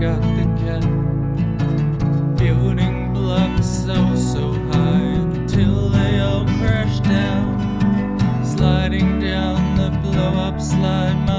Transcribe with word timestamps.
got 0.00 0.22
the 0.22 0.44
cat. 0.58 0.80
Building 2.38 3.12
blocks 3.12 3.66
so, 3.66 4.16
so 4.16 4.52
high 4.72 5.44
till 5.46 5.90
they 5.90 6.20
all 6.20 6.46
crash 6.58 7.00
down. 7.00 7.46
Sliding 8.42 9.20
down 9.20 9.76
the 9.76 9.90
blow 9.98 10.40
up 10.40 10.58
slide. 10.58 11.29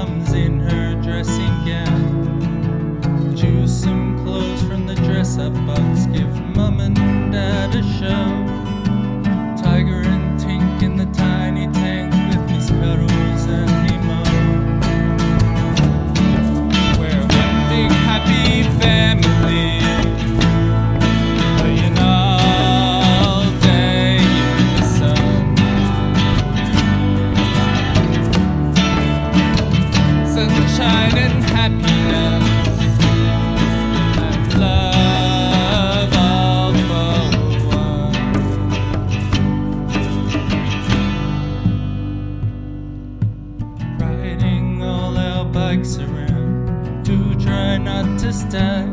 around 45.72 47.02
to 47.02 47.34
try 47.42 47.78
not 47.78 48.18
to 48.20 48.30
stack. 48.30 48.86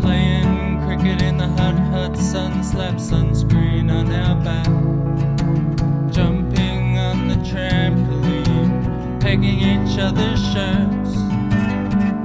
Playing 0.00 0.82
cricket 0.84 1.22
in 1.22 1.36
the 1.36 1.46
hot, 1.56 1.78
hot 1.92 2.16
sun, 2.16 2.64
slap 2.64 2.94
sunscreen 2.94 3.88
on 3.88 4.10
our 4.10 4.34
back. 4.42 4.66
Jumping 6.12 6.98
on 6.98 7.28
the 7.28 7.36
trampoline, 7.48 9.20
pegging 9.20 9.60
each 9.60 9.98
other's 10.00 10.42
shirts. 10.52 11.14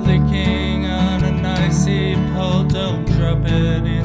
Licking 0.07 0.87
on 0.87 1.23
an 1.23 1.45
icy 1.45 2.15
pole, 2.33 2.63
don't 2.63 3.05
drop 3.05 3.45
it 3.45 3.85
in. 3.85 3.96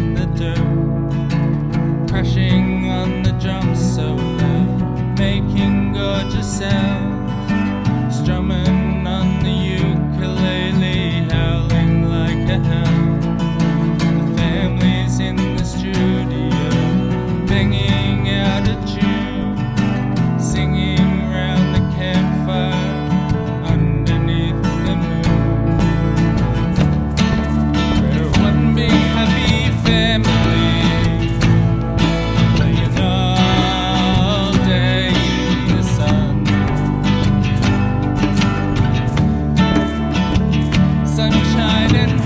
shining. 41.53 42.22